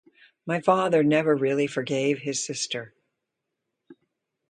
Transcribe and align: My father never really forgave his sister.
My 0.47 0.59
father 0.59 1.03
never 1.03 1.35
really 1.35 1.67
forgave 1.67 2.17
his 2.17 2.43
sister. 2.43 2.95